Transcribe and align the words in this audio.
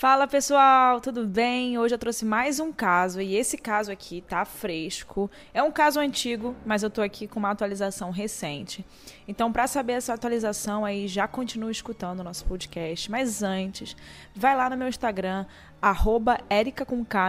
Fala 0.00 0.26
pessoal, 0.26 0.98
tudo 0.98 1.26
bem? 1.26 1.76
Hoje 1.76 1.94
eu 1.94 1.98
trouxe 1.98 2.24
mais 2.24 2.58
um 2.58 2.72
caso 2.72 3.20
e 3.20 3.36
esse 3.36 3.58
caso 3.58 3.92
aqui 3.92 4.24
tá 4.26 4.46
fresco. 4.46 5.30
É 5.52 5.62
um 5.62 5.70
caso 5.70 6.00
antigo, 6.00 6.56
mas 6.64 6.82
eu 6.82 6.88
tô 6.88 7.02
aqui 7.02 7.28
com 7.28 7.38
uma 7.38 7.50
atualização 7.50 8.10
recente. 8.10 8.82
Então, 9.28 9.52
para 9.52 9.66
saber 9.66 9.92
essa 9.92 10.14
atualização 10.14 10.86
aí, 10.86 11.06
já 11.06 11.28
continue 11.28 11.70
escutando 11.70 12.20
o 12.20 12.24
nosso 12.24 12.46
podcast. 12.46 13.10
Mas 13.10 13.42
antes, 13.42 13.94
vai 14.34 14.56
lá 14.56 14.70
no 14.70 14.76
meu 14.78 14.88
Instagram, 14.88 15.44
arroba 15.82 16.38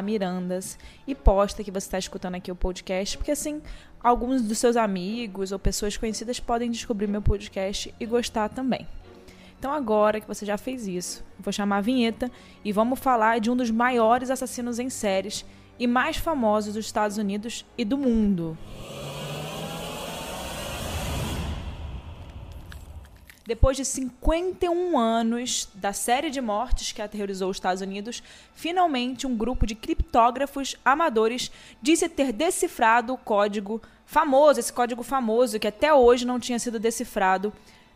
Mirandas, 0.01 0.79
e 1.05 1.13
posta 1.13 1.65
que 1.65 1.71
você 1.71 1.87
está 1.87 1.99
escutando 1.99 2.35
aqui 2.35 2.53
o 2.53 2.55
podcast, 2.55 3.17
porque 3.17 3.31
assim, 3.31 3.61
alguns 4.01 4.41
dos 4.41 4.59
seus 4.59 4.77
amigos 4.77 5.51
ou 5.51 5.59
pessoas 5.59 5.97
conhecidas 5.97 6.39
podem 6.39 6.71
descobrir 6.71 7.07
meu 7.07 7.21
podcast 7.21 7.93
e 7.99 8.05
gostar 8.05 8.47
também. 8.47 8.87
Então, 9.61 9.73
agora 9.73 10.19
que 10.19 10.27
você 10.27 10.43
já 10.43 10.57
fez 10.57 10.87
isso, 10.87 11.23
vou 11.37 11.53
chamar 11.53 11.77
a 11.77 11.81
vinheta 11.81 12.31
e 12.65 12.71
vamos 12.71 12.97
falar 12.97 13.39
de 13.39 13.51
um 13.51 13.55
dos 13.55 13.69
maiores 13.69 14.31
assassinos 14.31 14.79
em 14.79 14.89
séries 14.89 15.45
e 15.77 15.85
mais 15.85 16.17
famosos 16.17 16.73
dos 16.73 16.83
Estados 16.83 17.19
Unidos 17.19 17.63
e 17.77 17.85
do 17.85 17.95
mundo. 17.95 18.57
Depois 23.45 23.77
de 23.77 23.85
51 23.85 24.97
anos 24.97 25.69
da 25.75 25.93
série 25.93 26.31
de 26.31 26.41
mortes 26.41 26.91
que 26.91 26.99
aterrorizou 26.99 27.51
os 27.51 27.57
Estados 27.57 27.83
Unidos, 27.83 28.23
finalmente 28.55 29.27
um 29.27 29.37
grupo 29.37 29.67
de 29.67 29.75
criptógrafos 29.75 30.75
amadores 30.83 31.51
disse 31.79 32.09
ter 32.09 32.33
decifrado 32.33 33.13
o 33.13 33.17
código 33.17 33.79
famoso, 34.07 34.59
esse 34.59 34.73
código 34.73 35.03
famoso 35.03 35.59
que 35.59 35.67
até 35.67 35.93
hoje 35.93 36.25
não 36.25 36.39
tinha 36.39 36.57
sido 36.57 36.79
decifrado 36.79 37.53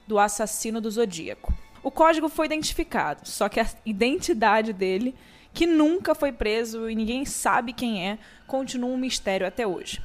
do 0.08 0.20
assassino 0.20 0.80
do 0.80 0.92
Zodíaco. 0.92 1.65
O 1.86 1.92
código 1.92 2.28
foi 2.28 2.48
identificado, 2.48 3.30
só 3.30 3.48
que 3.48 3.60
a 3.60 3.68
identidade 3.86 4.74
dele, 4.74 5.14
que 5.54 5.68
nunca 5.68 6.16
foi 6.16 6.32
preso 6.32 6.90
e 6.90 6.96
ninguém 6.96 7.26
sabe 7.26 7.74
quem 7.74 8.10
é, 8.10 8.18
continua 8.48 8.90
um 8.90 8.98
mistério 8.98 9.46
até 9.46 9.68
hoje. 9.68 10.02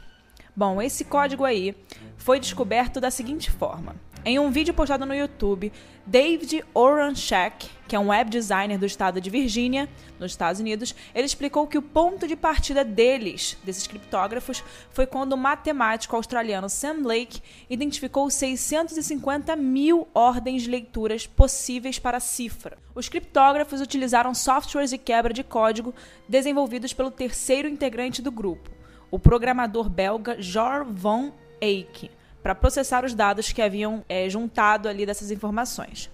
Bom, 0.55 0.83
esse 0.83 1.07
código 1.07 1.43
aí 1.43 1.75
foi 2.19 2.39
descoberto 2.39 3.01
da 3.01 3.11
seguinte 3.11 3.51
forma. 3.51 3.97
Em 4.23 4.39
um 4.39 4.51
vídeo 4.51 4.75
postado 4.75 5.07
no 5.07 5.15
YouTube, 5.15 5.73
David 6.05 6.63
Oranchak, 6.75 7.71
que 7.89 7.97
é 7.97 7.99
um 7.99 8.09
web 8.09 8.29
designer 8.29 8.79
do 8.79 8.85
estado 8.85 9.19
de 9.19 9.31
Virgínia, 9.31 9.89
nos 10.19 10.33
Estados 10.33 10.61
Unidos, 10.61 10.95
ele 11.15 11.25
explicou 11.25 11.67
que 11.67 11.79
o 11.79 11.83
ponto 11.83 12.29
de 12.29 12.37
partida 12.37 12.85
deles, 12.85 13.57
desses 13.65 13.87
criptógrafos, 13.87 14.63
foi 14.91 15.07
quando 15.07 15.33
o 15.33 15.39
matemático 15.39 16.15
australiano 16.15 16.69
Sam 16.69 16.99
Lake 17.03 17.41
identificou 17.71 18.29
650 18.29 19.57
mil 19.57 20.07
ordens 20.13 20.65
de 20.65 20.71
leituras 20.71 21.27
possíveis 21.27 21.99
para 21.99 22.19
a 22.19 22.21
cifra. 22.21 22.77
Os 22.95 23.09
criptógrafos 23.09 23.81
utilizaram 23.81 24.35
softwares 24.35 24.91
de 24.91 24.99
quebra 24.99 25.33
de 25.33 25.43
código 25.43 25.95
desenvolvidos 26.29 26.93
pelo 26.93 27.11
terceiro 27.11 27.67
integrante 27.67 28.21
do 28.21 28.31
grupo, 28.31 28.71
o 29.11 29.19
programador 29.19 29.89
belga 29.89 30.37
Jor 30.43 30.85
van 30.85 31.33
Eyck 31.59 32.20
para 32.43 32.55
processar 32.55 33.05
os 33.05 33.15
dados 33.15 33.53
que 33.53 33.63
haviam 33.63 34.05
é, 34.09 34.29
juntado 34.29 34.89
ali 34.89 35.05
dessas 35.05 35.31
informações. 35.31 36.11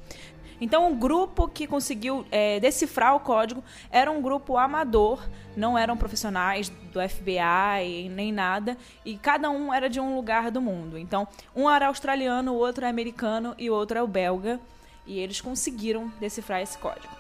Então, 0.60 0.90
o 0.90 0.94
grupo 0.94 1.48
que 1.48 1.66
conseguiu 1.66 2.26
é, 2.30 2.58
decifrar 2.58 3.14
o 3.14 3.20
código 3.20 3.62
era 3.90 4.10
um 4.10 4.22
grupo 4.22 4.56
amador, 4.56 5.22
não 5.54 5.76
eram 5.76 5.96
profissionais 5.96 6.70
do 6.92 6.98
FBI 7.06 8.08
nem 8.08 8.32
nada, 8.32 8.76
e 9.04 9.18
cada 9.18 9.50
um 9.50 9.72
era 9.72 9.90
de 9.90 10.00
um 10.00 10.16
lugar 10.16 10.50
do 10.50 10.60
mundo. 10.60 10.96
Então, 10.96 11.28
um 11.54 11.68
era 11.68 11.88
australiano, 11.88 12.52
o 12.52 12.56
outro 12.56 12.86
é 12.86 12.88
americano 12.88 13.54
e 13.58 13.68
o 13.68 13.74
outro 13.74 13.98
é 13.98 14.02
o 14.02 14.06
belga, 14.06 14.58
e 15.06 15.18
eles 15.18 15.42
conseguiram 15.42 16.10
decifrar 16.18 16.62
esse 16.62 16.78
código. 16.78 17.14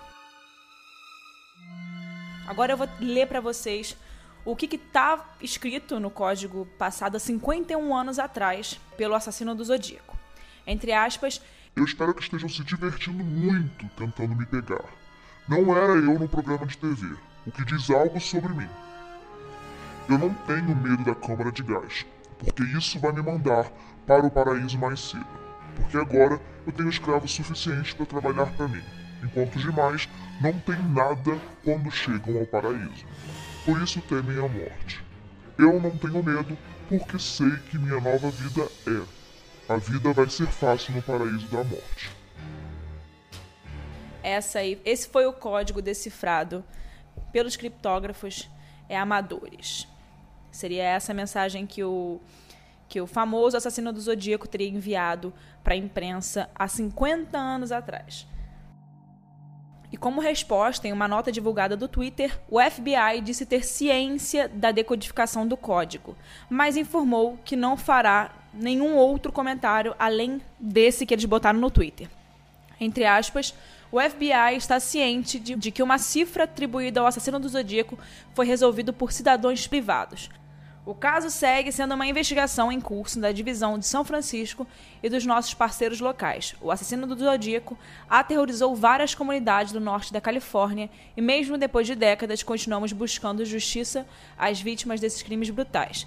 Agora 2.48 2.72
eu 2.72 2.76
vou 2.76 2.88
ler 3.00 3.26
para 3.26 3.40
vocês 3.40 3.96
o 4.46 4.54
que 4.54 4.76
está 4.76 5.24
escrito 5.42 5.98
no 5.98 6.08
código 6.08 6.66
passado 6.78 7.16
há 7.16 7.20
51 7.20 7.94
anos 7.94 8.16
atrás 8.16 8.80
pelo 8.96 9.16
assassino 9.16 9.56
do 9.56 9.64
Zodíaco. 9.64 10.16
Entre 10.64 10.92
aspas, 10.92 11.42
eu 11.74 11.84
espero 11.84 12.14
que 12.14 12.22
estejam 12.22 12.48
se 12.48 12.62
divertindo 12.62 13.24
muito 13.24 13.88
tentando 13.96 14.36
me 14.36 14.46
pegar. 14.46 14.84
Não 15.48 15.76
era 15.76 15.94
eu 15.94 16.16
no 16.16 16.28
programa 16.28 16.64
de 16.64 16.78
TV, 16.78 17.16
o 17.44 17.50
que 17.50 17.64
diz 17.64 17.90
algo 17.90 18.20
sobre 18.20 18.54
mim. 18.54 18.68
Eu 20.08 20.16
não 20.16 20.32
tenho 20.32 20.76
medo 20.76 21.04
da 21.04 21.14
câmara 21.16 21.50
de 21.50 21.64
gás, 21.64 22.06
porque 22.38 22.62
isso 22.62 23.00
vai 23.00 23.10
me 23.10 23.22
mandar 23.22 23.68
para 24.06 24.24
o 24.24 24.30
paraíso 24.30 24.78
mais 24.78 25.00
cedo. 25.00 25.26
Porque 25.74 25.96
agora 25.96 26.40
eu 26.64 26.72
tenho 26.72 26.88
escravos 26.88 27.34
suficientes 27.34 27.94
para 27.94 28.06
trabalhar 28.06 28.46
para 28.56 28.68
mim, 28.68 28.82
enquanto 29.24 29.56
os 29.56 29.62
demais 29.62 30.08
não 30.40 30.52
têm 30.60 30.80
nada 30.90 31.36
quando 31.64 31.90
chegam 31.90 32.38
ao 32.38 32.46
paraíso 32.46 33.04
por 33.66 33.82
isso 33.82 34.00
temem 34.02 34.38
a 34.38 34.48
morte. 34.48 35.04
Eu 35.58 35.80
não 35.80 35.90
tenho 35.98 36.22
medo, 36.22 36.56
porque 36.88 37.18
sei 37.18 37.50
que 37.68 37.76
minha 37.76 38.00
nova 38.00 38.30
vida 38.30 38.62
é. 38.86 39.72
A 39.72 39.76
vida 39.76 40.12
vai 40.12 40.30
ser 40.30 40.46
fácil 40.46 40.94
no 40.94 41.02
paraíso 41.02 41.48
da 41.48 41.64
morte. 41.64 42.10
Essa 44.22 44.60
aí, 44.60 44.80
esse 44.84 45.08
foi 45.08 45.26
o 45.26 45.32
código 45.32 45.82
decifrado 45.82 46.64
pelos 47.32 47.56
criptógrafos 47.56 48.48
é, 48.88 48.96
amadores. 48.96 49.88
Seria 50.52 50.84
essa 50.84 51.10
a 51.10 51.14
mensagem 51.14 51.66
que 51.66 51.82
o, 51.82 52.20
que 52.88 53.00
o 53.00 53.06
famoso 53.06 53.56
assassino 53.56 53.92
do 53.92 54.00
Zodíaco 54.00 54.46
teria 54.46 54.68
enviado 54.68 55.34
para 55.64 55.74
a 55.74 55.76
imprensa 55.76 56.48
há 56.54 56.68
50 56.68 57.36
anos 57.36 57.72
atrás. 57.72 58.26
E 59.92 59.96
como 59.96 60.20
resposta, 60.20 60.88
em 60.88 60.92
uma 60.92 61.06
nota 61.06 61.30
divulgada 61.30 61.76
do 61.76 61.86
Twitter, 61.86 62.38
o 62.50 62.60
FBI 62.60 63.20
disse 63.22 63.46
ter 63.46 63.64
ciência 63.64 64.48
da 64.48 64.72
decodificação 64.72 65.46
do 65.46 65.56
código, 65.56 66.16
mas 66.50 66.76
informou 66.76 67.38
que 67.44 67.54
não 67.54 67.76
fará 67.76 68.32
nenhum 68.52 68.96
outro 68.96 69.30
comentário 69.30 69.94
além 69.98 70.40
desse 70.58 71.06
que 71.06 71.14
eles 71.14 71.24
botaram 71.24 71.60
no 71.60 71.70
Twitter. 71.70 72.08
Entre 72.80 73.04
aspas, 73.04 73.54
o 73.90 74.00
FBI 74.00 74.56
está 74.56 74.80
ciente 74.80 75.38
de, 75.38 75.54
de 75.54 75.70
que 75.70 75.82
uma 75.82 75.98
cifra 75.98 76.44
atribuída 76.44 77.00
ao 77.00 77.06
assassino 77.06 77.38
do 77.38 77.48
Zodíaco 77.48 77.98
foi 78.34 78.46
resolvido 78.46 78.92
por 78.92 79.12
cidadãos 79.12 79.66
privados, 79.66 80.28
o 80.86 80.94
caso 80.94 81.28
segue 81.30 81.72
sendo 81.72 81.94
uma 81.94 82.06
investigação 82.06 82.70
em 82.70 82.80
curso 82.80 83.20
da 83.20 83.32
divisão 83.32 83.76
de 83.76 83.84
São 83.84 84.04
Francisco 84.04 84.64
e 85.02 85.08
dos 85.08 85.26
nossos 85.26 85.52
parceiros 85.52 86.00
locais. 86.00 86.54
O 86.60 86.70
assassino 86.70 87.08
do 87.08 87.16
Zodíaco 87.18 87.76
aterrorizou 88.08 88.74
várias 88.76 89.12
comunidades 89.12 89.72
do 89.72 89.80
norte 89.80 90.12
da 90.12 90.20
Califórnia 90.20 90.88
e, 91.16 91.20
mesmo 91.20 91.58
depois 91.58 91.88
de 91.88 91.96
décadas, 91.96 92.44
continuamos 92.44 92.92
buscando 92.92 93.44
justiça 93.44 94.06
às 94.38 94.60
vítimas 94.60 95.00
desses 95.00 95.22
crimes 95.22 95.50
brutais. 95.50 96.06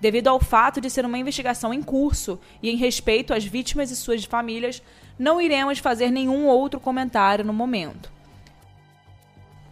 Devido 0.00 0.28
ao 0.28 0.38
fato 0.38 0.80
de 0.80 0.88
ser 0.88 1.04
uma 1.04 1.18
investigação 1.18 1.74
em 1.74 1.82
curso 1.82 2.38
e 2.62 2.70
em 2.70 2.76
respeito 2.76 3.34
às 3.34 3.44
vítimas 3.44 3.90
e 3.90 3.96
suas 3.96 4.24
famílias, 4.24 4.80
não 5.18 5.40
iremos 5.40 5.80
fazer 5.80 6.08
nenhum 6.08 6.46
outro 6.46 6.78
comentário 6.78 7.44
no 7.44 7.52
momento. 7.52 8.12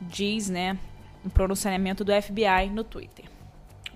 Diz, 0.00 0.50
né, 0.50 0.76
o 1.24 1.30
pronunciamento 1.30 2.04
do 2.04 2.12
FBI 2.12 2.70
no 2.72 2.82
Twitter. 2.82 3.24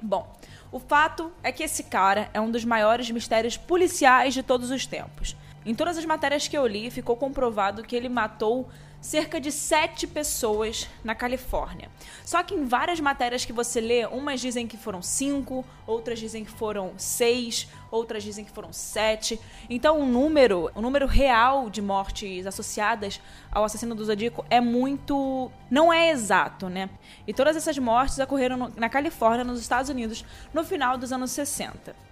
Bom, 0.00 0.32
o 0.72 0.80
fato 0.80 1.30
é 1.42 1.52
que 1.52 1.62
esse 1.62 1.84
cara 1.84 2.30
é 2.32 2.40
um 2.40 2.50
dos 2.50 2.64
maiores 2.64 3.10
mistérios 3.10 3.58
policiais 3.58 4.32
de 4.32 4.42
todos 4.42 4.70
os 4.70 4.86
tempos. 4.86 5.36
Em 5.64 5.74
todas 5.74 5.96
as 5.96 6.04
matérias 6.04 6.48
que 6.48 6.56
eu 6.56 6.66
li, 6.66 6.90
ficou 6.90 7.16
comprovado 7.16 7.82
que 7.82 7.94
ele 7.94 8.08
matou 8.08 8.68
cerca 9.02 9.40
de 9.40 9.50
sete 9.50 10.06
pessoas 10.06 10.88
na 11.02 11.12
Califórnia. 11.12 11.88
Só 12.24 12.40
que 12.42 12.54
em 12.54 12.64
várias 12.64 13.00
matérias 13.00 13.44
que 13.44 13.52
você 13.52 13.80
lê, 13.80 14.06
umas 14.06 14.40
dizem 14.40 14.66
que 14.66 14.76
foram 14.76 15.02
cinco, 15.02 15.64
outras 15.84 16.20
dizem 16.20 16.44
que 16.44 16.50
foram 16.52 16.92
seis, 16.96 17.68
outras 17.90 18.22
dizem 18.22 18.44
que 18.44 18.50
foram 18.52 18.72
sete. 18.72 19.40
Então 19.68 20.00
o 20.00 20.06
número, 20.06 20.70
o 20.72 20.80
número 20.80 21.06
real 21.06 21.68
de 21.68 21.82
mortes 21.82 22.46
associadas 22.46 23.20
ao 23.50 23.64
assassino 23.64 23.94
do 23.94 24.04
Zodíaco 24.04 24.46
é 24.48 24.60
muito, 24.60 25.50
não 25.68 25.92
é 25.92 26.10
exato, 26.10 26.68
né? 26.68 26.88
E 27.26 27.34
todas 27.34 27.56
essas 27.56 27.76
mortes 27.78 28.20
ocorreram 28.20 28.72
na 28.76 28.88
Califórnia, 28.88 29.44
nos 29.44 29.60
Estados 29.60 29.90
Unidos, 29.90 30.24
no 30.54 30.62
final 30.62 30.96
dos 30.96 31.12
anos 31.12 31.32
60. 31.32 32.11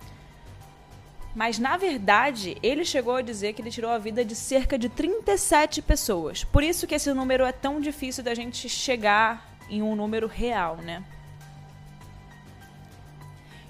Mas 1.35 1.59
na 1.59 1.77
verdade, 1.77 2.57
ele 2.63 2.85
chegou 2.85 3.17
a 3.17 3.23
dizer 3.23 3.53
que 3.53 3.63
ele 3.63 3.71
tirou 3.71 3.91
a 3.91 3.99
vida 3.99 4.25
de 4.25 4.35
cerca 4.35 4.79
de 4.79 4.89
37 4.89 5.81
pessoas. 5.83 6.45
Por 6.45 6.63
isso 6.63 6.87
que 6.87 6.95
esse 6.95 7.13
número 7.13 7.45
é 7.45 7.53
tão 7.53 7.81
difícil 7.81 8.25
da 8.25 8.35
gente 8.35 8.69
chegar 8.69 9.57
em 9.69 9.83
um 9.83 9.95
número 9.95 10.27
real, 10.27 10.77
né? 10.79 11.05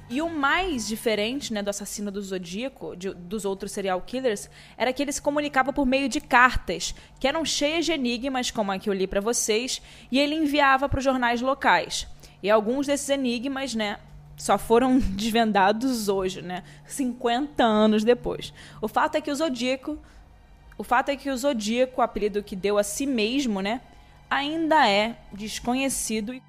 E 0.09 0.21
o 0.21 0.29
mais 0.29 0.89
diferente 0.89 1.53
né, 1.53 1.63
do 1.63 1.71
assassino 1.71 2.11
do 2.11 2.21
Zodíaco, 2.21 2.97
de, 2.97 3.15
dos 3.15 3.45
outros 3.45 3.71
serial 3.71 4.01
killers, 4.01 4.51
era 4.77 4.93
que 4.93 5.01
ele 5.01 5.13
se 5.13 5.23
comunicava 5.23 5.73
por 5.73 5.87
meio 5.87 6.09
de 6.09 6.21
cartas, 6.21 6.93
que 7.21 7.29
eram 7.29 7.45
cheias 7.45 7.87
de 7.87 7.93
enigmas, 7.93 8.51
como 8.51 8.73
a 8.73 8.79
que 8.79 8.91
eu 8.91 8.93
li 8.93 9.07
para 9.07 9.21
vocês, 9.21 9.81
e 10.11 10.19
ele 10.19 10.35
enviava 10.35 10.89
para 10.89 10.99
os 10.99 11.05
jornais 11.05 11.41
locais. 11.41 12.09
E 12.43 12.51
alguns 12.51 12.89
desses 12.89 13.09
enigmas, 13.09 13.73
né, 13.73 14.01
só 14.41 14.59
foram 14.59 14.99
desvendados 15.17 16.09
hoje, 16.09 16.43
né? 16.43 16.65
50 16.87 17.63
anos 17.63 18.05
depois. 18.05 18.53
O 18.81 18.89
fato 18.89 19.17
é 19.17 19.21
que 19.21 19.31
o 19.31 19.35
Zodíaco, 19.35 19.99
o 20.77 20.83
fato 20.83 21.11
é 21.11 21.17
que 21.17 21.31
o 21.31 21.37
Zodíaco, 21.37 22.01
o 22.01 22.05
apelido 22.05 22.43
que 22.43 22.57
deu 22.57 22.79
a 22.79 22.83
si 22.83 23.07
mesmo, 23.07 23.61
né? 23.61 23.81
ainda 24.31 24.89
é 24.89 25.17
desconhecido 25.33 26.41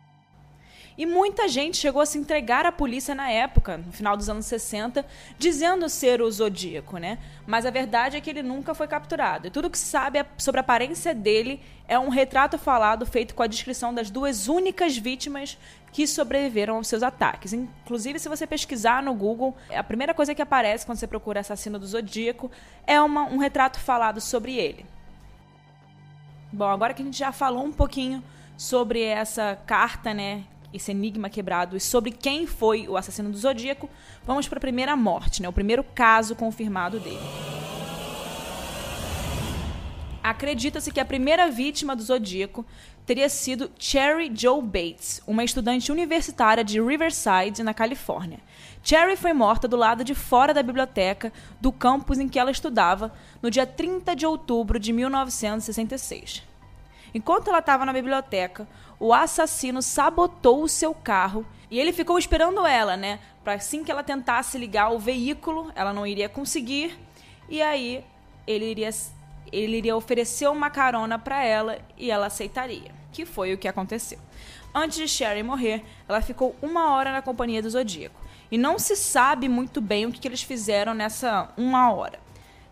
e 0.98 1.06
muita 1.06 1.48
gente 1.48 1.78
chegou 1.78 2.02
a 2.02 2.06
se 2.06 2.18
entregar 2.18 2.66
à 2.66 2.72
polícia 2.72 3.16
na 3.16 3.30
época, 3.30 3.78
no 3.78 3.92
final 3.92 4.18
dos 4.18 4.30
anos 4.30 4.46
60, 4.46 5.06
dizendo 5.38 5.88
ser 5.88 6.22
o 6.22 6.30
Zodíaco, 6.30 6.98
né? 6.98 7.18
Mas 7.48 7.66
a 7.66 7.72
verdade 7.72 8.18
é 8.18 8.22
que 8.22 8.30
ele 8.30 8.44
nunca 8.44 8.74
foi 8.74 8.88
capturado. 8.88 9.48
E 9.48 9.50
tudo 9.52 9.70
que 9.70 9.78
se 9.78 9.86
sabe 9.86 10.24
sobre 10.38 10.60
a 10.60 10.62
aparência 10.62 11.14
dele 11.14 11.62
é 11.88 11.98
um 11.98 12.10
retrato 12.10 12.58
falado 12.58 13.06
feito 13.06 13.34
com 13.34 13.44
a 13.44 13.48
descrição 13.48 13.94
das 13.94 14.10
duas 14.10 14.48
únicas 14.48 14.98
vítimas 14.98 15.58
que 15.92 16.08
sobreviveram 16.08 16.76
aos 16.76 16.88
seus 16.88 17.04
ataques. 17.04 17.54
Inclusive, 17.54 18.20
se 18.20 18.30
você 18.30 18.48
pesquisar 18.48 19.04
no 19.04 19.14
Google, 19.14 19.56
a 19.76 19.84
primeira 19.84 20.14
coisa 20.14 20.34
que 20.34 20.42
aparece 20.42 20.86
quando 20.86 20.98
você 20.98 21.08
procura 21.08 21.42
assassino 21.42 21.80
do 21.80 21.86
Zodíaco 21.86 22.50
é 22.86 23.00
uma, 23.02 23.24
um 23.24 23.38
retrato 23.38 23.80
falado 23.80 24.22
sobre 24.22 24.56
ele. 24.56 24.86
Bom, 26.52 26.68
agora 26.68 26.94
que 26.94 27.02
a 27.02 27.06
gente 27.06 27.18
já 27.18 27.32
falou 27.32 27.64
um 27.64 27.72
pouquinho 27.72 28.24
sobre 28.58 29.02
essa 29.02 29.58
carta, 29.66 30.14
né, 30.14 30.44
esse 30.74 30.92
enigma 30.92 31.30
quebrado 31.30 31.76
e 31.76 31.80
sobre 31.80 32.12
quem 32.12 32.46
foi 32.48 32.88
o 32.88 32.98
assassino 32.98 33.30
do 33.30 33.38
Zodíaco, 33.38 33.90
vamos 34.26 34.48
para 34.48 34.58
a 34.58 34.62
primeira 34.62 34.96
morte, 34.96 35.42
né, 35.42 35.50
o 35.50 35.54
primeiro 35.54 35.84
caso 35.84 36.36
confirmado 36.36 37.00
dele. 37.00 37.20
Acredita-se 40.24 40.92
que 40.92 41.00
a 41.00 41.06
primeira 41.06 41.50
vítima 41.50 41.96
do 41.96 42.04
Zodíaco 42.04 42.64
teria 43.06 43.28
sido 43.28 43.72
Cherry 43.78 44.32
Joe 44.34 44.62
Bates, 44.62 45.22
uma 45.26 45.44
estudante 45.44 45.92
universitária 45.92 46.64
de 46.64 46.80
Riverside, 46.80 47.64
na 47.64 47.74
Califórnia. 47.74 48.40
Cherry 48.84 49.18
foi 49.18 49.34
morta 49.34 49.68
do 49.68 49.76
lado 49.76 50.04
de 50.04 50.14
fora 50.14 50.54
da 50.54 50.62
biblioteca 50.62 51.34
do 51.60 51.72
campus 51.72 52.20
em 52.20 52.30
que 52.30 52.38
ela 52.38 52.52
estudava 52.52 53.12
no 53.42 53.50
dia 53.50 53.66
30 53.66 54.16
de 54.16 54.26
outubro 54.26 54.80
de 54.80 54.94
1966. 54.94 56.51
Enquanto 57.14 57.50
ela 57.50 57.60
estava 57.60 57.86
na 57.86 57.94
biblioteca, 57.94 58.68
o 59.00 59.14
assassino 59.14 59.82
sabotou 59.82 60.64
o 60.64 60.70
seu 60.70 60.94
carro 60.94 61.46
e 61.70 61.80
ele 61.80 61.92
ficou 61.92 62.18
esperando 62.18 62.66
ela, 62.66 62.96
né? 62.96 63.20
Para 63.44 63.54
assim 63.54 63.84
que 63.84 63.92
ela 63.92 64.04
tentasse 64.04 64.58
ligar 64.58 64.92
o 64.92 65.00
veículo, 65.00 65.72
ela 65.76 65.94
não 65.94 66.06
iria 66.06 66.30
conseguir. 66.30 66.98
E 67.50 67.62
aí 67.62 68.04
ele 68.46 68.66
iria, 68.66 68.90
ele 69.52 69.78
iria 69.78 69.96
oferecer 69.96 70.48
uma 70.48 70.70
carona 70.70 71.18
para 71.18 71.44
ela 71.44 71.80
e 71.98 72.12
ela 72.12 72.28
aceitaria. 72.28 72.92
Que 73.12 73.26
foi 73.26 73.54
o 73.54 73.58
que 73.58 73.68
aconteceu. 73.68 74.20
Antes 74.74 74.98
de 74.98 75.08
Sherry 75.08 75.44
morrer, 75.44 75.84
ela 76.08 76.22
ficou 76.22 76.56
uma 76.62 76.94
hora 76.94 77.12
na 77.12 77.22
companhia 77.22 77.62
do 77.62 77.70
Zodíaco. 77.70 78.20
E 78.50 78.58
não 78.58 78.78
se 78.78 78.96
sabe 78.96 79.50
muito 79.50 79.82
bem 79.82 80.06
o 80.06 80.12
que, 80.12 80.20
que 80.20 80.28
eles 80.28 80.42
fizeram 80.42 80.94
nessa 80.94 81.50
uma 81.58 81.92
hora. 81.94 82.20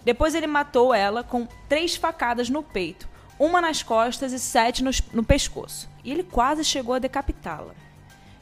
Depois 0.03 0.33
ele 0.33 0.47
matou 0.47 0.94
ela 0.94 1.24
com 1.24 1.47
três 1.68 1.95
facadas 1.95 2.50
no 2.50 2.63
peito, 2.63 3.07
uma 3.39 3.62
nas 3.62 3.81
costas 3.81 4.33
e 4.33 4.39
sete 4.39 4.83
no, 4.83 4.91
no 5.13 5.24
pescoço. 5.24 5.89
E 6.03 6.12
ele 6.12 6.24
quase 6.24 6.63
chegou 6.63 6.94
a 6.94 7.00
decapitá-la. 7.00 7.74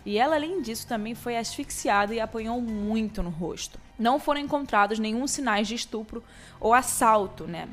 E 0.03 0.17
ela, 0.17 0.35
além 0.35 0.61
disso, 0.61 0.87
também 0.87 1.13
foi 1.13 1.37
asfixiada 1.37 2.15
e 2.15 2.19
apanhou 2.19 2.59
muito 2.59 3.21
no 3.21 3.29
rosto. 3.29 3.79
Não 3.99 4.19
foram 4.19 4.41
encontrados 4.41 4.97
nenhum 4.97 5.27
sinais 5.27 5.67
de 5.67 5.75
estupro 5.75 6.23
ou 6.59 6.73
assalto, 6.73 7.45
né? 7.45 7.67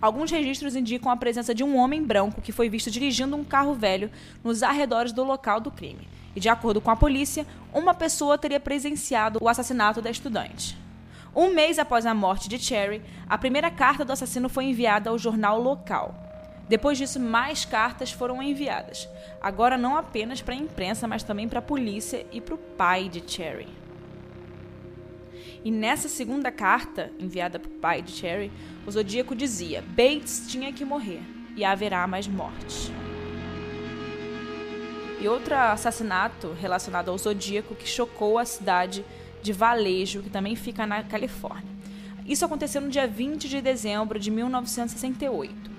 Alguns 0.00 0.30
registros 0.30 0.74
indicam 0.74 1.12
a 1.12 1.16
presença 1.16 1.54
de 1.54 1.62
um 1.62 1.76
homem 1.76 2.02
branco 2.02 2.40
que 2.40 2.52
foi 2.52 2.70
visto 2.70 2.90
dirigindo 2.90 3.36
um 3.36 3.44
carro 3.44 3.74
velho 3.74 4.10
nos 4.42 4.62
arredores 4.62 5.12
do 5.12 5.22
local 5.22 5.60
do 5.60 5.70
crime. 5.70 6.08
E 6.34 6.40
de 6.40 6.48
acordo 6.48 6.80
com 6.80 6.90
a 6.90 6.96
polícia, 6.96 7.46
uma 7.74 7.92
pessoa 7.92 8.38
teria 8.38 8.60
presenciado 8.60 9.38
o 9.42 9.48
assassinato 9.48 10.00
da 10.00 10.10
estudante. 10.10 10.78
Um 11.36 11.52
mês 11.52 11.78
após 11.78 12.06
a 12.06 12.14
morte 12.14 12.48
de 12.48 12.58
Cherry, 12.58 13.02
a 13.28 13.36
primeira 13.36 13.70
carta 13.70 14.04
do 14.04 14.12
assassino 14.12 14.48
foi 14.48 14.64
enviada 14.64 15.10
ao 15.10 15.18
jornal 15.18 15.60
local. 15.60 16.29
Depois 16.70 16.96
disso, 16.96 17.18
mais 17.18 17.64
cartas 17.64 18.12
foram 18.12 18.40
enviadas. 18.40 19.08
Agora 19.40 19.76
não 19.76 19.96
apenas 19.96 20.40
para 20.40 20.54
a 20.54 20.56
imprensa, 20.56 21.08
mas 21.08 21.24
também 21.24 21.48
para 21.48 21.58
a 21.58 21.62
polícia 21.62 22.24
e 22.30 22.40
para 22.40 22.54
o 22.54 22.58
pai 22.58 23.08
de 23.08 23.20
Cherry. 23.26 23.66
E 25.64 25.70
nessa 25.72 26.08
segunda 26.08 26.52
carta, 26.52 27.10
enviada 27.18 27.58
para 27.58 27.68
o 27.68 27.74
pai 27.74 28.02
de 28.02 28.12
Cherry, 28.12 28.52
o 28.86 28.90
Zodíaco 28.92 29.34
dizia: 29.34 29.82
Bates 29.82 30.46
tinha 30.46 30.72
que 30.72 30.84
morrer 30.84 31.22
e 31.56 31.64
haverá 31.64 32.06
mais 32.06 32.28
mortes. 32.28 32.92
E 35.20 35.26
outro 35.26 35.56
assassinato 35.56 36.52
relacionado 36.52 37.10
ao 37.10 37.18
Zodíaco 37.18 37.74
que 37.74 37.88
chocou 37.88 38.38
a 38.38 38.44
cidade 38.44 39.04
de 39.42 39.52
Valejo, 39.52 40.22
que 40.22 40.30
também 40.30 40.54
fica 40.54 40.86
na 40.86 41.02
Califórnia. 41.02 41.68
Isso 42.24 42.44
aconteceu 42.44 42.80
no 42.80 42.90
dia 42.90 43.08
20 43.08 43.48
de 43.48 43.60
dezembro 43.60 44.20
de 44.20 44.30
1968 44.30 45.69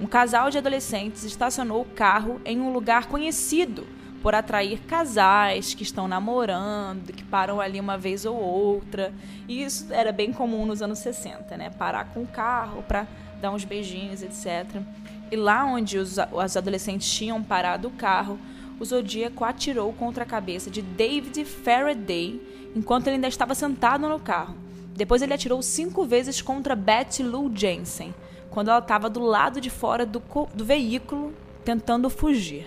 um 0.00 0.06
casal 0.06 0.50
de 0.50 0.58
adolescentes 0.58 1.24
estacionou 1.24 1.82
o 1.82 1.84
carro 1.84 2.40
em 2.44 2.60
um 2.60 2.72
lugar 2.72 3.06
conhecido 3.06 3.86
por 4.22 4.34
atrair 4.34 4.80
casais 4.80 5.74
que 5.74 5.82
estão 5.82 6.08
namorando, 6.08 7.12
que 7.12 7.22
param 7.24 7.60
ali 7.60 7.80
uma 7.80 7.96
vez 7.96 8.24
ou 8.24 8.36
outra. 8.36 9.12
E 9.46 9.62
isso 9.62 9.92
era 9.92 10.12
bem 10.12 10.32
comum 10.32 10.66
nos 10.66 10.82
anos 10.82 10.98
60, 10.98 11.56
né? 11.56 11.70
Parar 11.70 12.06
com 12.12 12.22
o 12.22 12.26
carro 12.26 12.82
para 12.82 13.06
dar 13.40 13.50
uns 13.50 13.64
beijinhos, 13.64 14.22
etc. 14.22 14.82
E 15.30 15.36
lá 15.36 15.64
onde 15.64 15.98
os, 15.98 16.16
os 16.32 16.56
adolescentes 16.56 17.10
tinham 17.10 17.42
parado 17.42 17.88
o 17.88 17.92
carro, 17.92 18.38
o 18.80 18.84
Zodíaco 18.84 19.44
atirou 19.44 19.92
contra 19.92 20.24
a 20.24 20.26
cabeça 20.26 20.70
de 20.70 20.82
David 20.82 21.44
Faraday 21.44 22.40
enquanto 22.74 23.06
ele 23.06 23.16
ainda 23.16 23.28
estava 23.28 23.54
sentado 23.54 24.08
no 24.08 24.20
carro. 24.20 24.56
Depois 24.94 25.22
ele 25.22 25.34
atirou 25.34 25.62
cinco 25.62 26.04
vezes 26.04 26.42
contra 26.42 26.74
Betty 26.74 27.22
Lou 27.22 27.50
Jensen, 27.54 28.14
quando 28.50 28.68
ela 28.68 28.78
estava 28.78 29.08
do 29.08 29.20
lado 29.20 29.60
de 29.60 29.70
fora 29.70 30.04
do, 30.04 30.22
do 30.54 30.64
veículo 30.64 31.34
tentando 31.64 32.08
fugir. 32.08 32.66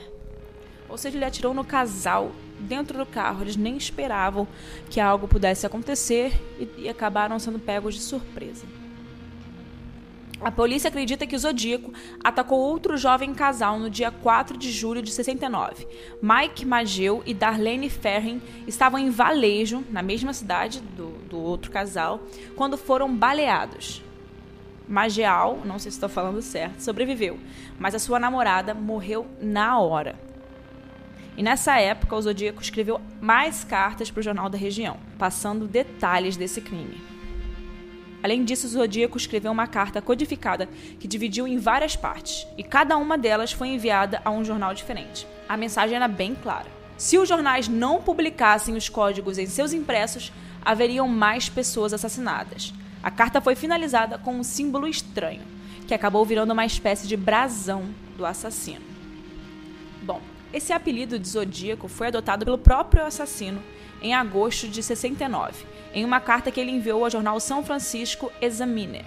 Ou 0.88 0.98
seja, 0.98 1.18
ele 1.18 1.26
atirou 1.26 1.54
no 1.54 1.64
casal 1.64 2.32
dentro 2.60 2.98
do 2.98 3.06
carro. 3.06 3.42
Eles 3.42 3.56
nem 3.56 3.78
esperavam 3.78 4.48
que 4.90 5.00
algo 5.00 5.28
pudesse 5.28 5.66
acontecer 5.66 6.34
e, 6.60 6.84
e 6.84 6.90
acabaram 6.90 7.40
sendo 7.40 7.60
pegos 7.60 7.96
de 7.96 8.02
surpresa. 8.02 8.66
A 10.42 10.52
polícia 10.52 10.88
acredita 10.88 11.28
que 11.28 11.36
o 11.36 11.40
Zodíaco 11.40 11.94
atacou 12.24 12.60
outro 12.60 12.98
jovem 12.98 13.32
casal 13.32 13.78
no 13.78 13.92
dia 13.92 14.10
4 14.10 14.58
de 14.58 14.72
julho 14.72 15.02
de 15.02 15.12
69. 15.12 15.88
Mike 16.20 16.66
Mageu 16.66 17.22
e 17.28 17.34
Darlene 17.34 17.92
Ferrin 17.92 18.42
estavam 18.66 19.00
em 19.00 19.12
Valejo, 19.12 19.86
na 19.92 20.02
mesma 20.02 20.34
cidade 20.34 20.82
do, 20.82 21.12
do 21.30 21.40
outro 21.40 21.70
casal, 21.70 22.22
quando 22.56 22.76
foram 22.76 23.16
baleados. 23.16 24.02
Magial, 24.92 25.62
não 25.64 25.80
sei 25.80 25.90
se 25.90 25.96
estou 25.96 26.10
falando 26.10 26.42
certo, 26.42 26.82
sobreviveu, 26.82 27.40
mas 27.80 27.96
a 27.96 28.00
sua 28.00 28.20
namorada 28.20 28.74
morreu 28.74 29.26
na 29.42 29.80
hora. 29.80 30.20
E 31.38 31.42
nessa 31.42 31.80
época, 31.80 32.14
o 32.14 32.22
Zodíaco 32.22 32.62
escreveu 32.62 33.00
mais 33.22 33.64
cartas 33.64 34.12
para 34.12 34.20
o 34.20 34.24
jornal 34.24 34.50
da 34.50 34.58
região, 34.58 34.98
passando 35.18 35.66
detalhes 35.66 36.36
desse 36.36 36.60
crime. 36.60 37.02
Além 38.22 38.44
disso, 38.44 38.68
o 38.68 38.70
Zodíaco 38.70 39.18
escreveu 39.18 39.54
uma 39.54 39.66
carta 39.66 40.02
codificada 40.02 40.68
que 41.00 41.08
dividiu 41.08 41.48
em 41.48 41.58
várias 41.58 41.96
partes, 41.96 42.46
e 42.58 42.64
cada 42.64 42.98
uma 42.98 43.18
delas 43.18 43.54
foi 43.54 43.70
enviada 43.70 44.22
a 44.26 44.30
um 44.30 44.44
jornal 44.44 44.74
diferente. 44.74 45.26
A 45.48 45.56
mensagem 45.56 45.96
era 45.96 46.10
bem 46.10 46.36
clara. 46.36 46.68
Se 46.98 47.18
os 47.18 47.30
jornais 47.30 47.70
não 47.70 48.02
publicassem 48.02 48.76
os 48.76 48.90
códigos 48.90 49.38
em 49.38 49.46
seus 49.46 49.72
impressos, 49.72 50.34
haveriam 50.62 51.08
mais 51.08 51.48
pessoas 51.48 51.94
assassinadas. 51.94 52.74
A 53.04 53.10
carta 53.10 53.42
foi 53.42 53.56
finalizada 53.56 54.18
com 54.18 54.36
um 54.36 54.44
símbolo 54.44 54.88
estranho, 54.88 55.42
que 55.88 55.94
acabou 55.94 56.24
virando 56.24 56.52
uma 56.52 56.66
espécie 56.66 57.08
de 57.08 57.18
brasão 57.18 57.86
do 58.16 58.26
assassino. 58.26 58.86
Bom, 60.04 60.22
esse 60.54 60.72
apelido 60.72 61.18
de 61.18 61.28
Zodíaco 61.28 61.88
foi 61.88 62.08
adotado 62.08 62.46
pelo 62.46 62.58
próprio 62.58 63.04
assassino 63.04 63.62
em 64.02 64.14
agosto 64.14 64.68
de 64.68 64.84
69, 64.84 65.66
em 65.94 66.06
uma 66.06 66.20
carta 66.20 66.52
que 66.52 66.60
ele 66.60 66.72
enviou 66.72 67.04
ao 67.04 67.10
jornal 67.10 67.40
São 67.40 67.64
Francisco 67.64 68.32
Examiner. 68.42 69.06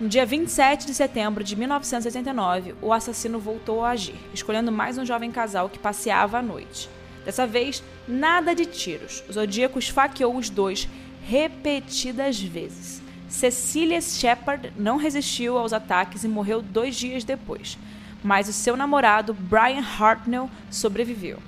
No 0.00 0.08
dia 0.08 0.24
27 0.24 0.86
de 0.86 0.94
setembro 0.94 1.42
de 1.42 1.56
1989, 1.56 2.76
o 2.80 2.92
assassino 2.92 3.40
voltou 3.40 3.84
a 3.84 3.90
agir, 3.90 4.14
escolhendo 4.32 4.70
mais 4.70 4.96
um 4.96 5.04
jovem 5.04 5.32
casal 5.32 5.68
que 5.68 5.78
passeava 5.78 6.38
à 6.38 6.42
noite. 6.42 6.88
Dessa 7.24 7.46
vez, 7.46 7.82
nada 8.06 8.54
de 8.54 8.64
tiros. 8.64 9.24
O 9.28 9.32
Zodíaco 9.32 9.78
esfaqueou 9.78 10.36
os 10.36 10.48
dois 10.48 10.88
repetidas 11.26 12.40
vezes. 12.40 13.02
Cecilia 13.28 14.00
Shepard 14.00 14.72
não 14.76 14.96
resistiu 14.96 15.58
aos 15.58 15.74
ataques 15.74 16.24
e 16.24 16.28
morreu 16.28 16.62
dois 16.62 16.96
dias 16.96 17.24
depois, 17.24 17.78
mas 18.24 18.48
o 18.48 18.52
seu 18.52 18.76
namorado, 18.76 19.34
Brian 19.34 19.84
Hartnell, 19.84 20.50
sobreviveu. 20.70 21.38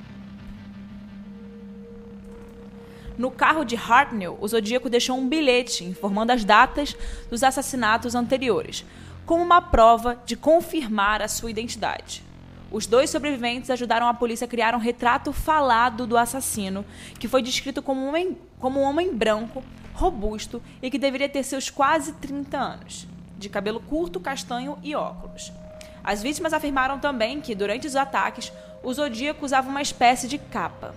No 3.16 3.30
carro 3.30 3.64
de 3.64 3.76
Hartnell, 3.76 4.38
o 4.40 4.48
Zodíaco 4.48 4.88
deixou 4.88 5.18
um 5.18 5.28
bilhete 5.28 5.84
informando 5.84 6.32
as 6.32 6.44
datas 6.44 6.96
dos 7.28 7.42
assassinatos 7.42 8.14
anteriores, 8.14 8.84
como 9.26 9.42
uma 9.42 9.60
prova 9.60 10.18
de 10.24 10.36
confirmar 10.36 11.22
a 11.22 11.28
sua 11.28 11.50
identidade. 11.50 12.22
Os 12.70 12.86
dois 12.86 13.10
sobreviventes 13.10 13.68
ajudaram 13.68 14.06
a 14.06 14.14
polícia 14.14 14.44
a 14.44 14.48
criar 14.48 14.74
um 14.74 14.78
retrato 14.78 15.32
falado 15.32 16.06
do 16.06 16.16
assassino, 16.16 16.84
que 17.18 17.26
foi 17.26 17.42
descrito 17.42 17.82
como 17.82 18.00
um 18.00 18.08
homem, 18.08 18.38
como 18.58 18.80
um 18.80 18.84
homem 18.84 19.14
branco 19.14 19.62
robusto 20.00 20.62
e 20.82 20.90
que 20.90 20.98
deveria 20.98 21.28
ter 21.28 21.42
seus 21.42 21.68
quase 21.68 22.14
30 22.14 22.56
anos, 22.58 23.06
de 23.38 23.48
cabelo 23.48 23.80
curto, 23.80 24.18
castanho 24.18 24.78
e 24.82 24.94
óculos. 24.94 25.52
As 26.02 26.22
vítimas 26.22 26.54
afirmaram 26.54 26.98
também 26.98 27.40
que, 27.40 27.54
durante 27.54 27.86
os 27.86 27.94
ataques, 27.94 28.50
o 28.82 28.92
Zodíaco 28.92 29.44
usava 29.44 29.68
uma 29.68 29.82
espécie 29.82 30.26
de 30.26 30.38
capa. 30.38 30.94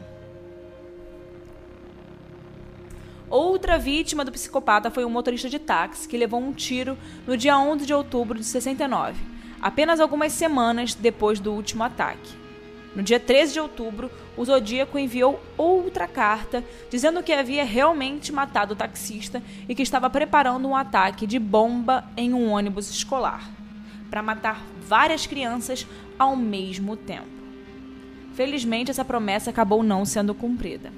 Outra 3.29 3.77
vítima 3.77 4.23
do 4.23 4.31
psicopata 4.31 4.89
foi 4.89 5.03
um 5.03 5.09
motorista 5.09 5.49
de 5.49 5.59
táxi 5.59 6.07
que 6.07 6.17
levou 6.17 6.39
um 6.39 6.53
tiro 6.53 6.97
no 7.27 7.35
dia 7.35 7.57
11 7.57 7.85
de 7.85 7.93
outubro 7.93 8.37
de 8.37 8.45
69, 8.45 9.19
apenas 9.61 9.99
algumas 9.99 10.31
semanas 10.31 10.93
depois 10.93 11.39
do 11.39 11.51
último 11.51 11.83
ataque. 11.83 12.31
No 12.95 13.01
dia 13.01 13.19
13 13.19 13.53
de 13.53 13.59
outubro, 13.59 14.09
o 14.35 14.43
Zodíaco 14.43 14.97
enviou 14.97 15.39
outra 15.57 16.07
carta 16.07 16.63
dizendo 16.89 17.21
que 17.21 17.31
havia 17.31 17.63
realmente 17.63 18.31
matado 18.31 18.73
o 18.73 18.75
taxista 18.75 19.41
e 19.67 19.75
que 19.75 19.83
estava 19.83 20.09
preparando 20.09 20.67
um 20.67 20.75
ataque 20.75 21.27
de 21.27 21.37
bomba 21.37 22.03
em 22.17 22.33
um 22.33 22.51
ônibus 22.51 22.89
escolar 22.89 23.49
para 24.09 24.21
matar 24.21 24.63
várias 24.87 25.25
crianças 25.25 25.87
ao 26.17 26.35
mesmo 26.35 26.95
tempo. 26.95 27.27
Felizmente, 28.35 28.91
essa 28.91 29.05
promessa 29.05 29.49
acabou 29.49 29.83
não 29.83 30.05
sendo 30.05 30.33
cumprida. 30.33 30.91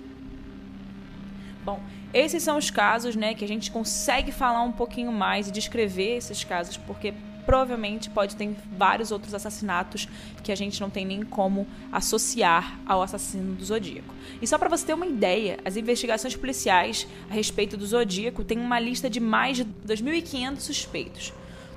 Bom, 1.64 1.82
esses 2.14 2.44
são 2.44 2.58
os 2.58 2.70
casos 2.70 3.16
né, 3.16 3.34
que 3.34 3.44
a 3.44 3.48
gente 3.48 3.72
consegue 3.72 4.32
falar 4.32 4.62
um 4.62 4.72
pouquinho 4.72 5.12
mais 5.12 5.50
e 5.50 5.52
descrever 5.52 6.18
esses 6.18 6.44
casos, 6.44 6.78
porque 6.78 7.14
provavelmente 7.46 8.10
pode 8.10 8.36
ter 8.36 8.56
vários 8.78 9.12
outros 9.12 9.34
assassinatos 9.34 10.08
que 10.44 10.52
a 10.52 10.56
gente 10.56 10.82
não 10.82 10.90
tem 10.90 11.06
nem 11.06 11.24
como 11.24 11.68
associar 11.92 12.80
ao 12.86 13.02
assassino 13.02 13.56
do 13.56 13.64
Zodíaco. 13.64 14.14
E 14.42 14.48
só 14.48 14.58
para 14.58 14.70
você 14.70 14.86
ter 14.86 14.94
uma 14.94 15.06
ideia, 15.06 15.60
as 15.64 15.78
investigações 15.78 16.36
policiais 16.36 17.08
a 17.30 17.34
respeito 17.34 17.78
do 17.78 17.86
Zodíaco 17.86 18.44
têm 18.44 18.58
uma 18.58 18.80
lista 18.80 19.10
de 19.10 19.20
mais 19.20 19.58
de 19.58 19.66
2.500 19.66 20.60
suspeitos, 20.60 21.34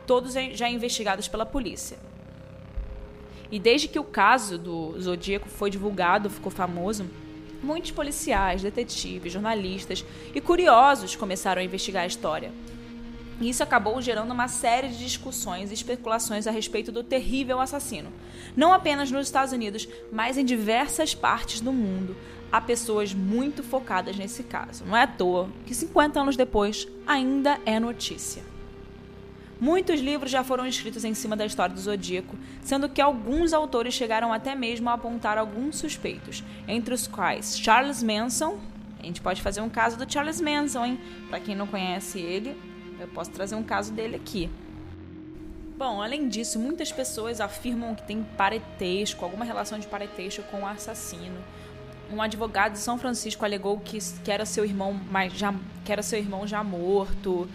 todos 0.07 0.35
já 0.55 0.69
investigados 0.69 1.29
pela 1.29 1.45
polícia. 1.47 1.99
E 3.51 3.59
desde 3.59 3.89
que 3.89 3.99
o 3.99 4.05
caso 4.05 4.59
do 4.59 5.01
Zodíaco 5.01 5.49
foi 5.49 5.71
divulgado, 5.71 6.29
ficou 6.29 6.53
famoso, 6.53 7.07
muitos 7.63 7.91
policiais, 7.91 8.63
detetives, 8.63 9.33
jornalistas 9.33 10.05
e 10.35 10.41
curiosos 10.41 11.17
começaram 11.17 11.61
a 11.61 11.65
investigar 11.65 12.05
a 12.05 12.07
história. 12.07 12.53
Isso 13.41 13.63
acabou 13.63 14.01
gerando 14.03 14.33
uma 14.33 14.49
série 14.49 14.89
de 14.89 14.99
discussões 14.99 15.71
e 15.71 15.75
especulações 15.75 16.47
a 16.47 16.51
respeito 16.51 16.91
do 16.91 17.05
terrível 17.05 17.61
assassino. 17.61 18.13
Não 18.57 18.73
apenas 18.73 19.11
nos 19.11 19.27
Estados 19.27 19.53
Unidos, 19.53 19.89
mas 20.13 20.37
em 20.37 20.45
diversas 20.45 21.15
partes 21.15 21.61
do 21.61 21.73
mundo. 21.73 22.17
Há 22.51 22.61
pessoas 22.61 23.13
muito 23.15 23.63
focadas 23.63 24.17
nesse 24.17 24.43
caso. 24.43 24.85
Não 24.85 24.97
é 24.97 25.03
à 25.03 25.07
toa 25.07 25.51
que 25.67 25.75
50 25.75 26.21
anos 26.21 26.37
depois 26.37 26.89
ainda 27.07 27.61
é 27.65 27.79
notícia. 27.79 28.43
Muitos 29.61 30.01
livros 30.01 30.31
já 30.31 30.45
foram 30.45 30.67
escritos 30.67 31.05
em 31.05 31.15
cima 31.15 31.35
da 31.35 31.45
história 31.45 31.75
do 31.75 31.81
Zodíaco, 31.81 32.37
sendo 32.63 32.89
que 32.89 33.01
alguns 33.01 33.53
autores 33.53 33.93
chegaram 33.93 34.33
até 34.33 34.55
mesmo 34.55 34.89
a 34.89 34.93
apontar 34.93 35.37
alguns 35.37 35.77
suspeitos, 35.77 36.45
entre 36.67 36.95
os 36.95 37.09
quais 37.09 37.59
Charles 37.59 38.03
Manson. 38.03 38.59
A 39.01 39.07
gente 39.07 39.21
pode 39.21 39.43
fazer 39.43 39.61
um 39.61 39.69
caso 39.69 39.97
do 39.97 40.11
Charles 40.11 40.41
Manson, 40.41 40.85
hein? 40.85 41.01
Para 41.29 41.41
quem 41.41 41.57
não 41.57 41.67
conhece 41.67 42.21
ele, 42.21 42.57
eu 43.01 43.09
posso 43.09 43.31
trazer 43.31 43.55
um 43.55 43.63
caso 43.63 43.93
dele 43.93 44.17
aqui. 44.17 44.51
Bom, 45.77 46.03
além 46.03 46.29
disso, 46.29 46.59
muitas 46.59 46.91
pessoas 46.91 47.41
afirmam 47.41 47.95
que 47.95 48.03
tem 48.03 48.25
parentesco, 48.37 49.25
alguma 49.25 49.45
relação 49.45 49.79
de 49.79 49.87
parentesco 49.87 50.43
com 50.51 50.63
o 50.63 50.67
assassino. 50.67 51.39
Um 52.13 52.21
advogado 52.21 52.73
de 52.73 52.79
São 52.79 52.99
Francisco 52.99 53.45
alegou 53.45 53.79
que, 53.79 53.99
que 54.25 54.31
era 54.31 54.45
seu 54.45 54.65
irmão, 54.65 54.99
mas 55.11 55.33
já 55.35 55.55
que 55.85 55.93
era 55.93 56.03
seu 56.03 56.19
irmão 56.19 56.47
já 56.47 56.65
morto. 56.65 57.49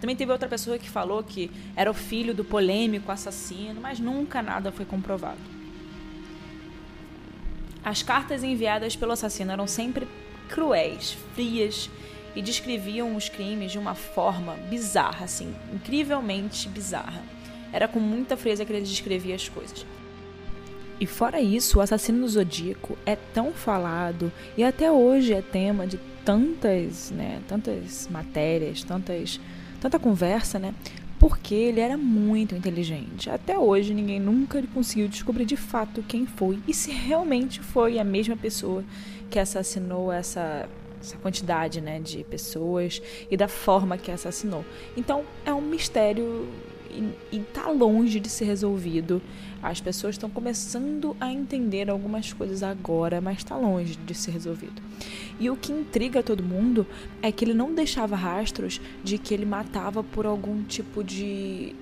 Também 0.00 0.16
teve 0.16 0.32
outra 0.32 0.48
pessoa 0.48 0.78
que 0.78 0.90
falou 0.90 1.22
que 1.22 1.50
era 1.76 1.90
o 1.90 1.94
filho 1.94 2.34
do 2.34 2.44
polêmico 2.44 3.12
assassino, 3.12 3.80
mas 3.80 4.00
nunca 4.00 4.42
nada 4.42 4.72
foi 4.72 4.84
comprovado. 4.84 5.38
As 7.84 8.02
cartas 8.02 8.42
enviadas 8.42 8.96
pelo 8.96 9.12
assassino 9.12 9.52
eram 9.52 9.66
sempre 9.66 10.08
cruéis, 10.48 11.12
frias 11.34 11.88
e 12.34 12.42
descreviam 12.42 13.16
os 13.16 13.28
crimes 13.28 13.72
de 13.72 13.78
uma 13.78 13.94
forma 13.94 14.54
bizarra, 14.68 15.24
assim, 15.24 15.54
incrivelmente 15.72 16.68
bizarra. 16.68 17.22
Era 17.72 17.88
com 17.88 18.00
muita 18.00 18.36
frieza 18.36 18.64
que 18.64 18.72
ele 18.72 18.82
descrevia 18.82 19.34
as 19.34 19.48
coisas. 19.48 19.86
E 21.00 21.06
fora 21.06 21.40
isso, 21.40 21.78
o 21.78 21.80
assassino 21.80 22.20
do 22.20 22.28
Zodíaco 22.28 22.96
é 23.06 23.16
tão 23.16 23.52
falado 23.52 24.30
e 24.56 24.62
até 24.62 24.92
hoje 24.92 25.32
é 25.32 25.40
tema 25.40 25.86
de 25.86 25.98
tantas, 26.24 27.10
né, 27.10 27.40
tantas 27.48 28.06
matérias, 28.08 28.84
tantas, 28.84 29.40
tanta 29.80 29.98
conversa, 29.98 30.58
né? 30.58 30.74
Porque 31.18 31.54
ele 31.54 31.80
era 31.80 31.96
muito 31.96 32.54
inteligente. 32.54 33.30
Até 33.30 33.58
hoje 33.58 33.94
ninguém 33.94 34.20
nunca 34.20 34.62
conseguiu 34.74 35.08
descobrir 35.08 35.46
de 35.46 35.56
fato 35.56 36.04
quem 36.06 36.26
foi 36.26 36.58
e 36.68 36.74
se 36.74 36.90
realmente 36.90 37.60
foi 37.60 37.98
a 37.98 38.04
mesma 38.04 38.36
pessoa 38.36 38.84
que 39.30 39.38
assassinou 39.38 40.12
essa 40.12 40.68
essa 41.00 41.16
quantidade 41.16 41.80
né, 41.80 41.98
de 41.98 42.24
pessoas 42.24 43.00
e 43.30 43.36
da 43.36 43.48
forma 43.48 43.96
que 43.96 44.10
assassinou. 44.10 44.64
Então 44.96 45.24
é 45.44 45.52
um 45.52 45.60
mistério 45.62 46.48
e 47.32 47.36
está 47.36 47.68
longe 47.70 48.18
de 48.18 48.28
ser 48.28 48.44
resolvido. 48.44 49.22
As 49.62 49.80
pessoas 49.80 50.14
estão 50.14 50.28
começando 50.28 51.16
a 51.20 51.32
entender 51.32 51.88
algumas 51.88 52.32
coisas 52.32 52.62
agora, 52.62 53.20
mas 53.20 53.38
está 53.38 53.56
longe 53.56 53.96
de 53.96 54.14
ser 54.14 54.32
resolvido. 54.32 54.82
E 55.38 55.48
o 55.50 55.56
que 55.56 55.72
intriga 55.72 56.22
todo 56.22 56.42
mundo 56.42 56.86
é 57.22 57.30
que 57.30 57.44
ele 57.44 57.54
não 57.54 57.74
deixava 57.74 58.16
rastros 58.16 58.80
de 59.04 59.18
que 59.18 59.32
ele 59.32 59.46
matava 59.46 60.02
por 60.02 60.26
algum 60.26 60.62
tipo 60.62 61.04
de 61.04 61.74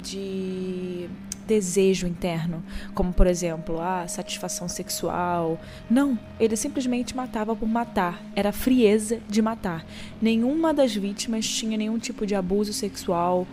de 0.00 1.08
desejo 1.48 2.06
interno, 2.06 2.62
como 2.94 3.10
por 3.10 3.26
exemplo, 3.26 3.80
a 3.80 4.06
satisfação 4.06 4.68
sexual. 4.68 5.58
Não, 5.90 6.18
ele 6.38 6.54
simplesmente 6.56 7.16
matava 7.16 7.56
por 7.56 7.66
matar, 7.66 8.22
era 8.36 8.52
frieza 8.52 9.18
de 9.26 9.40
matar. 9.40 9.86
Nenhuma 10.20 10.74
das 10.74 10.94
vítimas 10.94 11.48
tinha 11.48 11.78
nenhum 11.78 11.98
tipo 11.98 12.26
de 12.26 12.34
abuso 12.34 12.74
sexual 12.74 13.46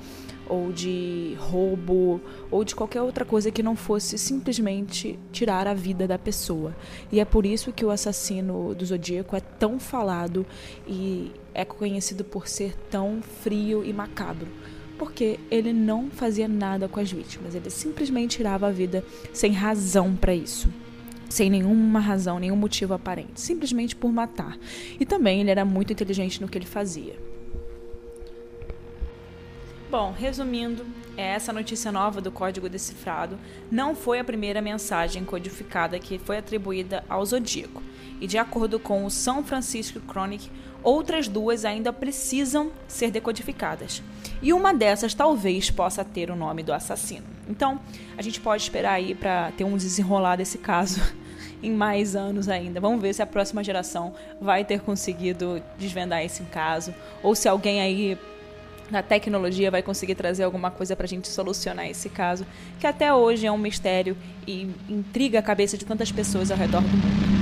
ou 0.47 0.71
de 0.71 1.35
roubo 1.39 2.21
ou 2.51 2.63
de 2.63 2.75
qualquer 2.75 3.01
outra 3.01 3.25
coisa 3.25 3.49
que 3.49 3.63
não 3.63 3.75
fosse 3.75 4.17
simplesmente 4.17 5.17
tirar 5.31 5.65
a 5.65 5.73
vida 5.73 6.05
da 6.05 6.19
pessoa. 6.19 6.75
E 7.11 7.19
é 7.19 7.25
por 7.25 7.45
isso 7.45 7.71
que 7.71 7.85
o 7.85 7.89
assassino 7.89 8.75
do 8.75 8.85
Zodíaco 8.85 9.35
é 9.37 9.39
tão 9.39 9.79
falado 9.79 10.45
e 10.85 11.31
é 11.53 11.63
conhecido 11.63 12.25
por 12.25 12.47
ser 12.47 12.75
tão 12.91 13.21
frio 13.21 13.83
e 13.85 13.93
macabro 13.93 14.49
porque 14.97 15.39
ele 15.51 15.73
não 15.73 16.09
fazia 16.09 16.47
nada 16.47 16.87
com 16.87 16.99
as 16.99 17.11
vítimas, 17.11 17.55
ele 17.55 17.69
simplesmente 17.69 18.37
tirava 18.37 18.67
a 18.67 18.71
vida 18.71 19.03
sem 19.33 19.51
razão 19.51 20.15
para 20.15 20.33
isso. 20.33 20.69
Sem 21.27 21.49
nenhuma 21.49 21.99
razão, 21.99 22.39
nenhum 22.39 22.55
motivo 22.55 22.93
aparente, 22.93 23.41
simplesmente 23.41 23.95
por 23.95 24.11
matar. 24.11 24.57
E 24.99 25.05
também 25.05 25.41
ele 25.41 25.49
era 25.49 25.65
muito 25.65 25.91
inteligente 25.91 26.39
no 26.39 26.47
que 26.47 26.57
ele 26.57 26.65
fazia. 26.65 27.24
Bom, 29.97 30.11
resumindo, 30.11 30.85
essa 31.15 31.53
notícia 31.53 31.89
nova 31.89 32.19
do 32.19 32.29
código 32.29 32.67
decifrado 32.67 33.39
não 33.71 33.95
foi 33.95 34.19
a 34.19 34.25
primeira 34.25 34.61
mensagem 34.61 35.23
codificada 35.23 35.97
que 35.97 36.19
foi 36.19 36.37
atribuída 36.37 37.01
ao 37.07 37.25
Zodíaco. 37.25 37.81
E 38.19 38.27
de 38.27 38.37
acordo 38.37 38.77
com 38.77 39.05
o 39.05 39.09
São 39.09 39.41
Francisco 39.41 40.01
Chronic, 40.05 40.51
outras 40.83 41.29
duas 41.29 41.63
ainda 41.63 41.93
precisam 41.93 42.73
ser 42.89 43.09
decodificadas. 43.09 44.03
E 44.41 44.51
uma 44.51 44.73
dessas 44.73 45.13
talvez 45.13 45.71
possa 45.71 46.03
ter 46.03 46.29
o 46.29 46.35
nome 46.35 46.61
do 46.61 46.73
assassino. 46.73 47.27
Então, 47.47 47.79
a 48.17 48.21
gente 48.21 48.41
pode 48.41 48.63
esperar 48.63 48.95
aí 48.95 49.15
para 49.15 49.53
ter 49.53 49.63
um 49.63 49.77
desenrolar 49.77 50.35
desse 50.35 50.57
caso 50.57 50.99
em 51.63 51.71
mais 51.71 52.17
anos 52.17 52.49
ainda. 52.49 52.81
Vamos 52.81 53.01
ver 53.01 53.13
se 53.13 53.21
a 53.21 53.25
próxima 53.25 53.63
geração 53.63 54.13
vai 54.41 54.65
ter 54.65 54.81
conseguido 54.81 55.63
desvendar 55.77 56.21
esse 56.21 56.43
caso 56.43 56.93
ou 57.23 57.33
se 57.33 57.47
alguém 57.47 57.79
aí 57.79 58.17
na 58.89 59.01
tecnologia 59.01 59.71
vai 59.71 59.81
conseguir 59.81 60.15
trazer 60.15 60.43
alguma 60.43 60.69
coisa 60.71 60.95
para 60.95 61.05
a 61.05 61.07
gente 61.07 61.27
solucionar 61.27 61.87
esse 61.87 62.09
caso, 62.09 62.45
que 62.79 62.87
até 62.87 63.13
hoje 63.13 63.45
é 63.45 63.51
um 63.51 63.57
mistério 63.57 64.15
e 64.47 64.69
intriga 64.89 65.39
a 65.39 65.41
cabeça 65.41 65.77
de 65.77 65.85
tantas 65.85 66.11
pessoas 66.11 66.51
ao 66.51 66.57
redor 66.57 66.81
do 66.81 66.87
mundo. 66.87 67.35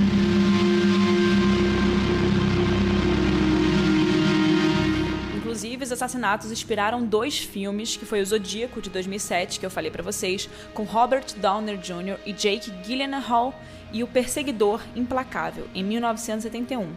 Inclusive, 5.36 5.84
os 5.84 5.92
assassinatos 5.92 6.50
inspiraram 6.50 7.04
dois 7.04 7.38
filmes, 7.38 7.96
que 7.96 8.04
foi 8.04 8.20
o 8.20 8.26
Zodíaco, 8.26 8.80
de 8.82 8.90
2007, 8.90 9.60
que 9.60 9.66
eu 9.66 9.70
falei 9.70 9.90
para 9.90 10.02
vocês, 10.02 10.48
com 10.72 10.82
Robert 10.82 11.26
Downer 11.36 11.78
Jr. 11.78 12.18
e 12.26 12.32
Jake 12.32 12.70
Gyllenhaal, 12.82 13.54
e 13.92 14.02
O 14.02 14.08
Perseguidor 14.08 14.82
Implacável, 14.96 15.68
em 15.72 15.84
1971. 15.84 16.92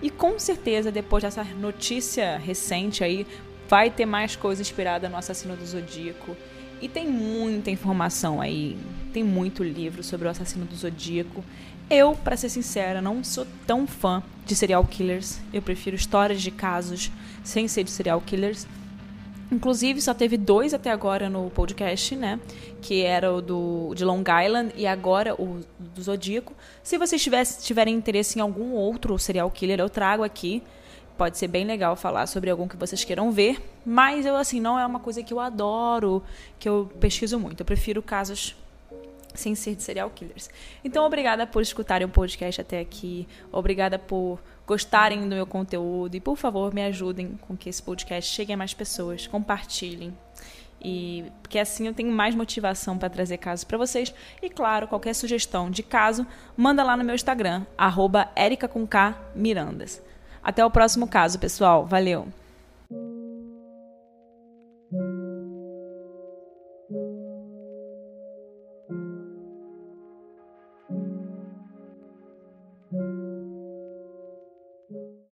E 0.00 0.08
com 0.08 0.38
certeza, 0.38 0.90
depois 0.90 1.22
dessa 1.22 1.44
notícia 1.44 2.38
recente 2.38 3.04
aí, 3.04 3.26
vai 3.70 3.88
ter 3.88 4.04
mais 4.04 4.34
coisa 4.34 4.60
inspirada 4.60 5.08
no 5.08 5.16
Assassino 5.16 5.54
do 5.54 5.64
Zodíaco. 5.64 6.36
E 6.82 6.88
tem 6.88 7.06
muita 7.06 7.70
informação 7.70 8.40
aí, 8.40 8.76
tem 9.12 9.22
muito 9.22 9.62
livro 9.62 10.02
sobre 10.02 10.26
o 10.26 10.30
Assassino 10.30 10.64
do 10.64 10.74
Zodíaco. 10.74 11.44
Eu, 11.88 12.16
para 12.16 12.36
ser 12.36 12.48
sincera, 12.48 13.00
não 13.00 13.22
sou 13.22 13.46
tão 13.66 13.86
fã 13.86 14.22
de 14.44 14.56
serial 14.56 14.84
killers. 14.84 15.38
Eu 15.52 15.62
prefiro 15.62 15.94
histórias 15.94 16.42
de 16.42 16.50
casos 16.50 17.12
sem 17.44 17.68
ser 17.68 17.84
de 17.84 17.92
serial 17.92 18.20
killers. 18.20 18.66
Inclusive, 19.52 20.00
só 20.00 20.14
teve 20.14 20.36
dois 20.36 20.74
até 20.74 20.90
agora 20.90 21.28
no 21.28 21.50
podcast, 21.50 22.16
né? 22.16 22.40
Que 22.80 23.02
era 23.02 23.32
o 23.32 23.40
do, 23.40 23.92
de 23.94 24.04
Long 24.04 24.24
Island 24.44 24.72
e 24.76 24.86
agora 24.86 25.34
o 25.34 25.60
do 25.78 26.02
Zodíaco. 26.02 26.54
Se 26.82 26.98
vocês 26.98 27.22
tivesse, 27.22 27.62
tiverem 27.64 27.94
interesse 27.94 28.38
em 28.38 28.42
algum 28.42 28.72
outro 28.72 29.16
serial 29.18 29.50
killer, 29.50 29.78
eu 29.78 29.90
trago 29.90 30.24
aqui. 30.24 30.62
Pode 31.20 31.36
ser 31.36 31.48
bem 31.48 31.66
legal 31.66 31.96
falar 31.96 32.26
sobre 32.26 32.48
algum 32.48 32.66
que 32.66 32.78
vocês 32.78 33.04
queiram 33.04 33.30
ver. 33.30 33.60
Mas 33.84 34.24
eu, 34.24 34.34
assim, 34.36 34.58
não 34.58 34.78
é 34.78 34.86
uma 34.86 34.98
coisa 34.98 35.22
que 35.22 35.34
eu 35.34 35.38
adoro, 35.38 36.22
que 36.58 36.66
eu 36.66 36.90
pesquiso 36.98 37.38
muito. 37.38 37.60
Eu 37.60 37.66
prefiro 37.66 38.00
casos 38.00 38.56
sem 39.34 39.54
ser 39.54 39.74
de 39.74 39.82
serial 39.82 40.08
killers. 40.08 40.48
Então, 40.82 41.04
obrigada 41.04 41.46
por 41.46 41.60
escutarem 41.60 42.06
o 42.06 42.08
podcast 42.08 42.62
até 42.62 42.80
aqui. 42.80 43.28
Obrigada 43.52 43.98
por 43.98 44.40
gostarem 44.66 45.20
do 45.20 45.26
meu 45.26 45.46
conteúdo 45.46 46.14
e, 46.14 46.20
por 46.20 46.38
favor, 46.38 46.72
me 46.72 46.82
ajudem 46.84 47.38
com 47.42 47.54
que 47.54 47.68
esse 47.68 47.82
podcast 47.82 48.34
chegue 48.34 48.54
a 48.54 48.56
mais 48.56 48.72
pessoas, 48.72 49.26
compartilhem. 49.26 50.16
E 50.80 51.30
porque 51.42 51.58
assim 51.58 51.86
eu 51.86 51.92
tenho 51.92 52.10
mais 52.10 52.34
motivação 52.34 52.96
para 52.96 53.10
trazer 53.10 53.36
casos 53.36 53.64
para 53.64 53.76
vocês. 53.76 54.14
E 54.40 54.48
claro, 54.48 54.88
qualquer 54.88 55.14
sugestão 55.14 55.70
de 55.70 55.82
caso, 55.82 56.26
manda 56.56 56.82
lá 56.82 56.96
no 56.96 57.04
meu 57.04 57.14
Instagram, 57.14 57.66
arroba 57.76 58.30
Mirandas. 59.34 60.02
Até 60.42 60.64
o 60.64 60.70
próximo 60.70 61.06
caso, 61.06 61.38
pessoal. 61.38 61.86
Valeu! 61.86 62.26